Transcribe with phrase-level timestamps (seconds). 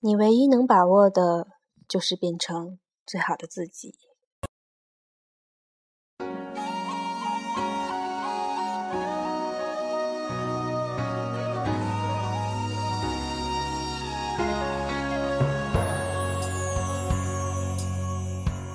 [0.00, 1.48] 你唯一能把握的，
[1.88, 3.94] 就是变成最好的自己。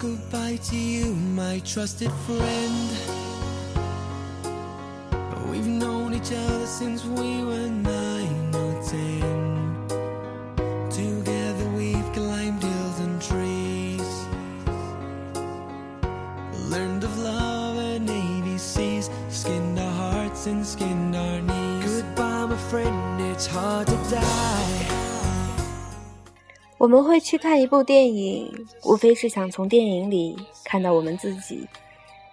[0.00, 2.88] Goodbye to you, my trusted friend.
[5.50, 7.67] We've known each other since we were
[26.88, 30.34] 我们会去看一部电影，无非是想从电影里
[30.64, 31.68] 看到我们自己，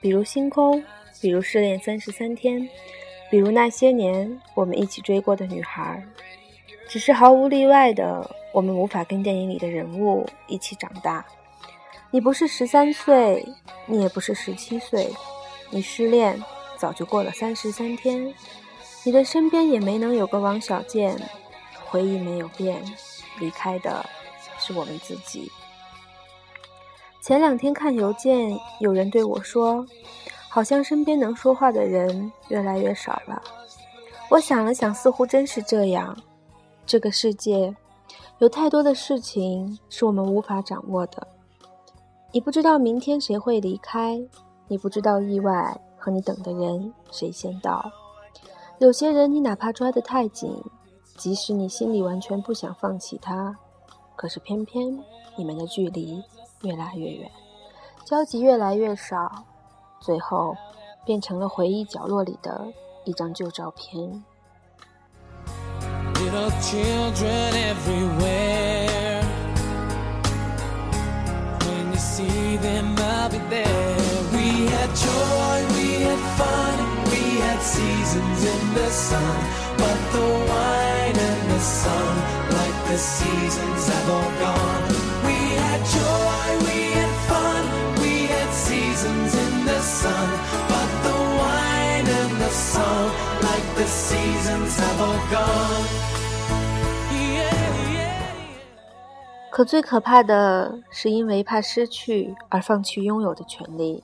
[0.00, 0.84] 比如星空，
[1.20, 2.68] 比如失恋三十三天，
[3.30, 6.04] 比如那些年我们一起追过的女孩。
[6.88, 11.24] 只是毫无例外的，我们无法跟电影里的人物一起长大。
[12.10, 13.46] 你不是十三岁，
[13.86, 15.08] 你也不是十七岁，
[15.70, 16.42] 你失恋
[16.76, 18.34] 早就过了三十三天，
[19.04, 21.16] 你的身边也没能有个王小贱，
[21.84, 22.82] 回忆没有变，
[23.38, 24.04] 离开的。
[24.74, 25.50] 我们自己。
[27.22, 29.84] 前两天看邮件，有人对我说
[30.48, 33.42] ：“好像身边能说话的人越来越少了。”
[34.30, 36.16] 我想了想，似乎真是这样。
[36.86, 37.74] 这个世界
[38.38, 41.26] 有太多的事情是我们无法掌握的。
[42.32, 44.20] 你不知道明天谁会离开，
[44.68, 47.90] 你不知道意外和你等的人谁先到。
[48.78, 50.56] 有些人，你哪怕抓得太紧，
[51.16, 53.54] 即使你心里完全不想放弃他。
[54.20, 55.02] 可是偏偏
[55.34, 56.22] 你们的距离
[56.60, 57.30] 越来越远，
[58.04, 59.46] 交集越来越少，
[59.98, 60.54] 最后
[61.06, 62.70] 变成了回忆角落里的
[63.06, 64.22] 一张旧照片。
[77.60, 78.90] Seasons in the
[83.00, 84.84] seasons have all gone.
[85.24, 87.62] We had joy, we had fun,
[88.02, 90.28] we had seasons in the sun.
[90.68, 93.10] But the wine and the song,
[93.40, 95.86] like the seasons have all gone.
[99.50, 104.02] 可最可怕的是，因为怕失去而放弃拥有的权利。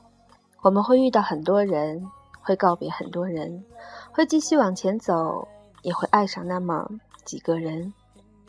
[0.62, 2.06] 我们会遇到很多人，
[2.46, 3.64] 会告别很多人，
[4.12, 5.48] 会继续往前走，
[5.82, 6.88] 也会爱上那么
[7.24, 7.92] 几个人。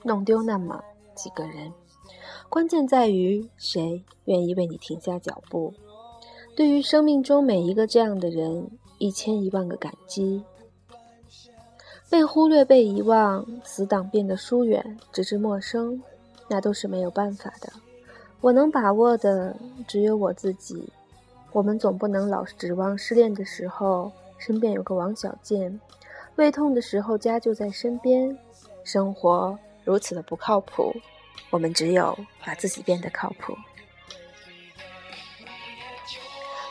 [0.03, 0.80] 弄丢那么
[1.16, 1.74] 几个人，
[2.47, 5.74] 关键在于谁愿意为你停下脚步。
[6.56, 8.69] 对于生命中每一个这样的人，
[9.00, 10.44] 一千一万个感激。
[12.08, 16.02] 被忽略、被遗忘，死党变得疏远，直至陌生，
[16.47, 17.74] 那都是没有办法的。
[18.40, 20.94] 我能把握的只有我自己。
[21.52, 25.80] 我们总不能老是指望失恋的时候身边有个王小贱，
[26.35, 28.38] 胃痛的时候家就在身边，
[28.84, 29.58] 生活。
[29.84, 30.94] 如此的不靠谱，
[31.50, 33.56] 我们只有把自己变得靠谱。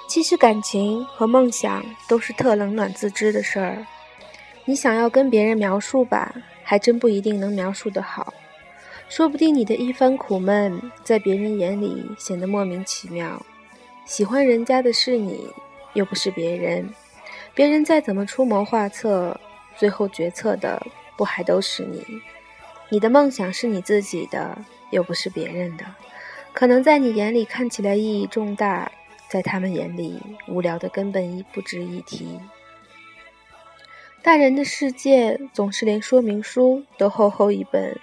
[0.07, 3.87] 其实感情和梦想都是特冷暖自知的事儿。
[4.67, 8.33] 你想要跟别人描述吧，还真不一定能描述的好。
[9.09, 13.45] 说不定你的一番苦闷，在别人眼里显得莫名其妙。
[14.07, 15.51] 喜欢人家的是你，
[15.95, 16.89] 又不是别人。
[17.55, 19.39] 别人再怎么出谋划策，
[19.77, 20.81] 最后决策的
[21.19, 22.05] 不还都是你？
[22.89, 24.57] 你的梦想是你自己的，
[24.93, 25.85] 又不是别人的。
[26.53, 28.93] 可能在你眼里看起来意义重大，
[29.29, 32.39] 在他们眼里无聊的根本一不值一提。
[34.23, 37.99] 大人的世界总是连说明书都厚厚一本，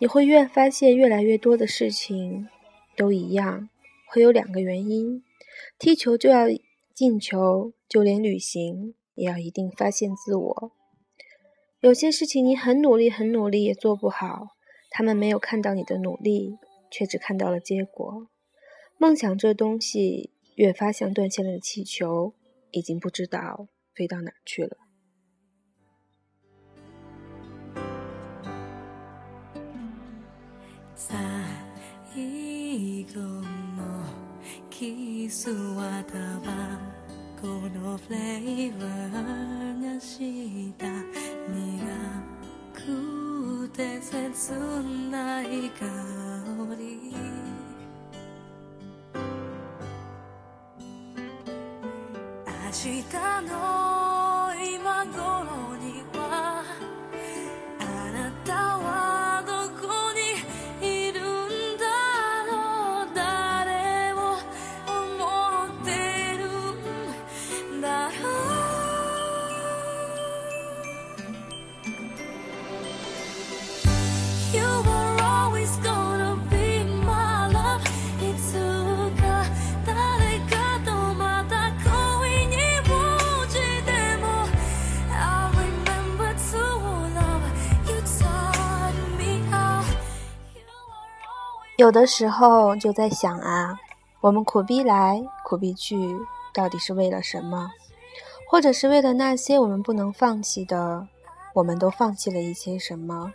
[0.00, 2.48] 你会越发现越来越多的事情
[2.96, 3.68] 都一样，
[4.06, 5.22] 会有两个原因：
[5.78, 6.46] 踢球就要
[6.94, 10.72] 进球，就连旅行也要一定发现自我。
[11.80, 14.56] 有些事情你很努力，很努力也做不好，
[14.90, 16.56] 他们没有看到你的努力，
[16.90, 18.28] 却只看到了结果。
[18.98, 22.32] 梦想这东西越发像断线了的气球，
[22.70, 24.78] 已经不知道飞到哪去了。
[30.94, 31.14] 在
[32.14, 33.44] 一个
[34.78, 36.52] キスはタバ
[37.40, 40.86] コのフレーバーがした。
[41.48, 41.64] 苦
[42.74, 44.52] くて切
[45.10, 45.86] ない香
[46.78, 47.14] り。
[52.34, 53.02] 明日
[53.48, 53.75] の
[91.76, 93.78] 有的时候就在想啊，
[94.22, 96.18] 我们苦逼来苦逼去，
[96.54, 97.70] 到底是为了什么？
[98.48, 101.06] 或者是为了那些我们不能放弃的，
[101.52, 103.30] 我们都放弃了一些什么？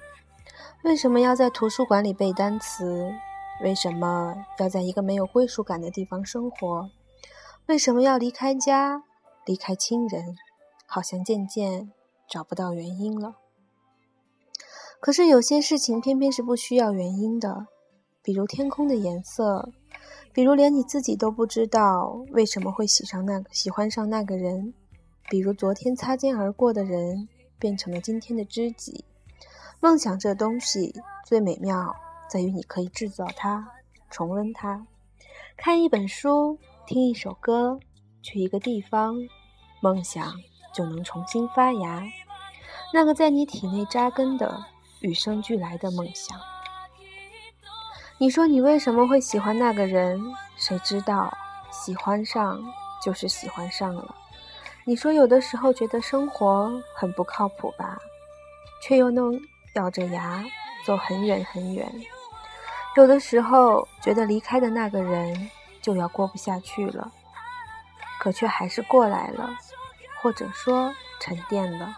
[0.84, 3.14] 为什么要在图书馆里背单词？
[3.64, 6.90] 为什么要在一个没有归属感的地方生活？
[7.68, 9.04] 为什么要离开家，
[9.46, 10.36] 离开亲人？
[10.88, 11.92] 好像渐渐
[12.28, 13.36] 找不到原因了。
[15.00, 17.68] 可是有些事情偏偏是不需要原因的，
[18.24, 19.68] 比如天空的颜色，
[20.32, 24.74] 比如连你自己都不知道为什么会喜上那个喜欢上那个人，
[25.30, 27.28] 比如昨天擦肩而过的人
[27.58, 29.04] 变成了今天的知己。
[29.80, 30.94] 梦想这东西
[31.26, 31.96] 最美妙
[32.30, 33.68] 在于你可以制造它，
[34.12, 34.86] 重温它，
[35.58, 37.80] 看一本书，听一首歌，
[38.22, 39.16] 去一个地方，
[39.82, 40.32] 梦想
[40.72, 42.04] 就能重新发芽。
[42.94, 44.64] 那个在你体内扎根的
[45.00, 46.40] 与生俱来的梦想。
[48.22, 50.22] 你说你为什么会喜欢那个人？
[50.56, 51.36] 谁知道，
[51.72, 52.64] 喜欢上
[53.04, 54.14] 就是喜欢上了。
[54.86, 57.98] 你说有的时候觉得生活很不靠谱吧，
[58.84, 59.42] 却又能
[59.74, 60.46] 咬着牙
[60.86, 61.92] 走很远很远。
[62.96, 65.50] 有的时候觉得离开的那个人
[65.82, 67.12] 就要过不下去了，
[68.20, 69.50] 可却还是过来了，
[70.22, 71.98] 或者说沉淀了。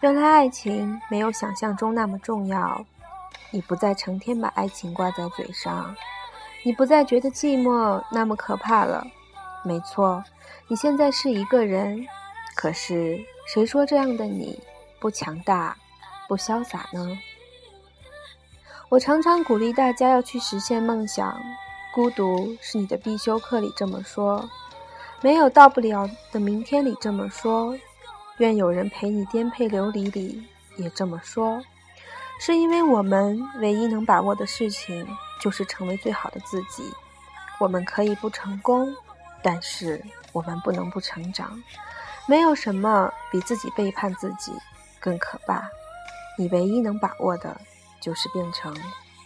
[0.00, 2.82] 原来爱情没有想象中那么重要，
[3.52, 5.94] 你不再成天把爱情挂在嘴上，
[6.64, 9.06] 你不再觉得寂寞那么可怕了。
[9.62, 10.24] 没错，
[10.66, 12.04] 你现在是一个人，
[12.56, 14.58] 可是谁说这样的你
[14.98, 15.76] 不强大、
[16.26, 17.18] 不潇洒呢？
[18.88, 21.40] 我常常鼓励大家要去实现梦想，
[21.94, 24.48] 孤独是你的必修课里这么说，
[25.20, 27.78] 没有到不了的明天里这么说。
[28.38, 30.42] 愿有人陪你颠沛流离里
[30.76, 31.62] 也这么说，
[32.44, 35.06] 是因为我们唯一能把握的事情
[35.40, 36.92] 就是成为最好的自己。
[37.60, 38.92] 我们可以不成功，
[39.40, 41.62] 但是我们不能不成长。
[42.26, 44.52] 没有什么比自己背叛自己
[44.98, 45.62] 更可怕。
[46.36, 47.60] 你唯一能把握的，
[48.00, 48.76] 就是变成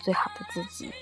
[0.03, 0.93] 最好的自己。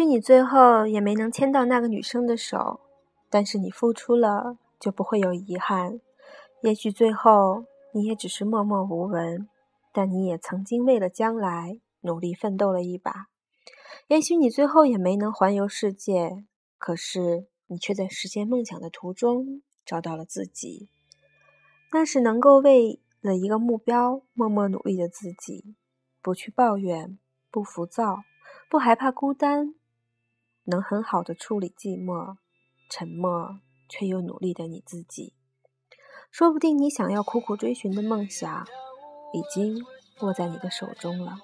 [0.00, 2.80] 许你最后也没能牵到那个女生的手，
[3.28, 6.00] 但是你付出了，就不会有遗憾。
[6.62, 9.46] 也许最后你也只是默默无闻，
[9.92, 13.26] 但你也曾经为了将来努力奋斗了一把。
[14.08, 16.46] 也许你最后也没能环游世界，
[16.78, 20.88] 可是你却在实现梦想的途中找到了自己。
[21.92, 25.74] 那是能够为了一个目标默默努力的自己，
[26.22, 27.18] 不去抱怨，
[27.50, 28.22] 不浮躁。
[28.70, 29.74] 不害怕孤单，
[30.70, 32.36] 能很好的处理寂寞、
[32.88, 33.58] 沉默
[33.88, 35.34] 却又努力的你自己。
[36.30, 38.64] 说不定你想要苦苦追寻的梦想，
[39.34, 39.84] 已经
[40.20, 41.36] 握在你的手中了。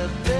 [0.00, 0.39] the best.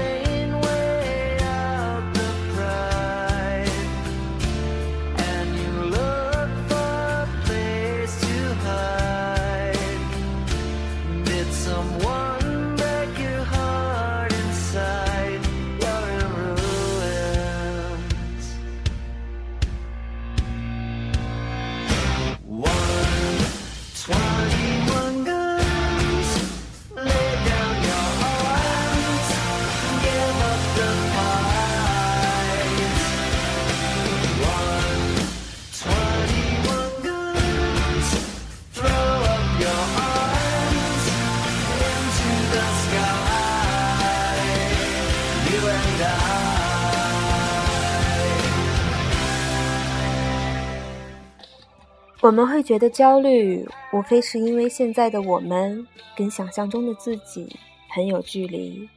[52.21, 58.87] 我们会觉得焦虑，无非是因为现在的我们跟想象中的自己很有距离。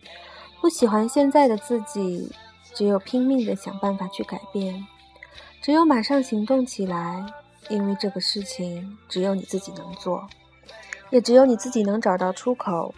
[0.60, 2.30] 不喜欢现在的自己，
[2.74, 4.86] 只有拼命的想办法去改变，
[5.62, 7.24] 只有马上行动起来，
[7.70, 10.28] 因为这个事情只有你自己能做，
[11.08, 12.94] 也只有你自己能找到出口。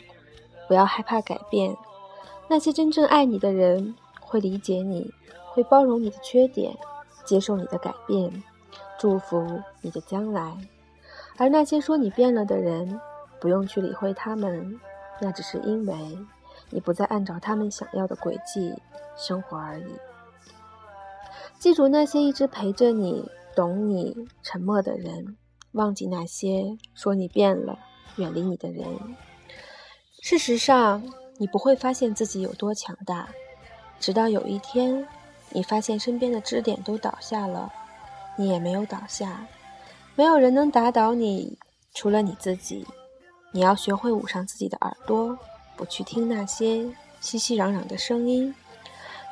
[0.67, 1.77] 不要害怕改变，
[2.49, 5.13] 那些真正爱你的人会理解你，
[5.53, 6.77] 会包容你的缺点，
[7.25, 8.43] 接受你的改变，
[8.99, 10.57] 祝福你的将来。
[11.37, 13.01] 而那些说你变了的人，
[13.41, 14.81] 不用去理会他们，
[15.21, 16.19] 那只是因为
[16.71, 18.75] 你不再按照他们想要的轨迹
[19.17, 19.87] 生活而已。
[21.59, 25.37] 记住那些一直陪着你、懂你、沉默的人，
[25.73, 27.79] 忘记那些说你变了、
[28.17, 28.87] 远离你的人。
[30.23, 31.03] 事实上，
[31.39, 33.29] 你不会发现自己有多强大，
[34.01, 35.07] 直到有一天，
[35.51, 37.73] 你发现身边的支点都倒下了，
[38.37, 39.47] 你也没有倒下。
[40.15, 41.59] 没有人能打倒你，
[41.95, 42.87] 除了你自己。
[43.53, 45.39] 你要学会捂上自己的耳朵，
[45.77, 46.87] 不去听那些
[47.21, 48.55] 熙熙攘攘的声音。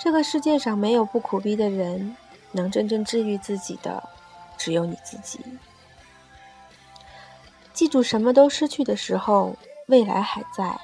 [0.01, 2.17] 这个世界上没有不苦逼的人，
[2.53, 4.03] 能真正治愈自己的，
[4.59, 5.41] 只有你自己。
[7.73, 9.57] 记住，什么都失去的时候。
[9.89, 10.81] 未来还在，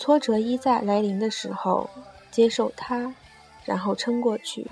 [0.00, 1.90] 挫折一再来临的时候，
[2.30, 3.14] 接受它，
[3.66, 4.66] 然后撑过去。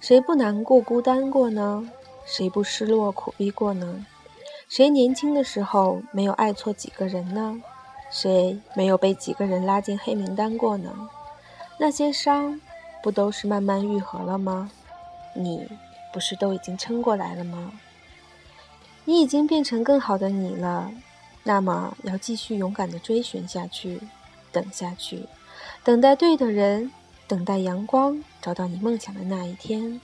[0.00, 1.86] 谁不难过、孤单过呢？
[2.24, 4.06] 谁不失落、苦逼过呢？
[4.66, 7.60] 谁年轻的时候没有爱错几个人呢？
[8.10, 11.10] 谁没有被几个人拉进黑名单过呢？
[11.78, 12.58] 那些伤，
[13.02, 14.70] 不都是慢慢愈合了吗？
[15.34, 15.68] 你，
[16.10, 17.70] 不是都已经撑过来了吗？
[19.04, 20.90] 你已经变成更好的你了。
[21.42, 24.00] 那么，要继续勇敢地追寻下去，
[24.54, 25.26] 等下去，
[25.82, 26.92] 等待对的人，
[27.26, 30.00] 等待阳光，找到你梦想的那一天。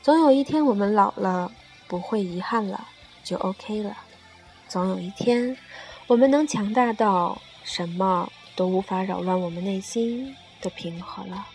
[0.00, 1.52] 总有一天，我们老了，
[1.86, 2.88] 不会遗憾了，
[3.22, 3.94] 就 OK 了。
[4.66, 5.54] 总有一天，
[6.06, 11.46] 我们能强大到什么都无法扰乱我们内心的平和了。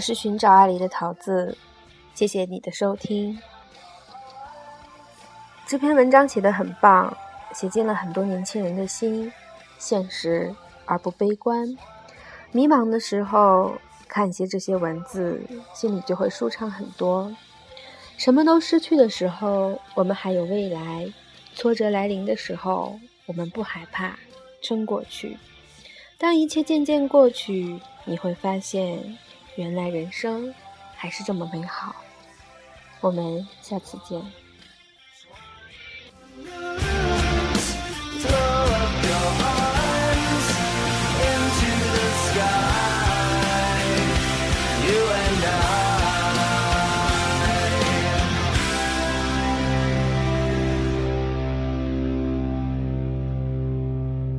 [0.00, 1.58] 我是寻找爱里的桃子，
[2.14, 3.38] 谢谢你的收听。
[5.66, 7.14] 这篇文章写得很棒，
[7.52, 9.30] 写进了很多年轻人的心，
[9.78, 11.76] 现实而不悲观。
[12.50, 13.74] 迷茫的时候，
[14.08, 15.38] 看一些这些文字，
[15.74, 17.36] 心里就会舒畅很多。
[18.16, 21.12] 什么都失去的时候，我们还有未来；
[21.54, 24.18] 挫折来临的时候，我们不害怕，
[24.62, 25.36] 撑过去。
[26.16, 29.18] 当一切渐渐过去，你会发现，
[29.56, 30.54] 原来人生
[30.94, 31.94] 还是这么美好。
[33.00, 34.22] 我们下次见。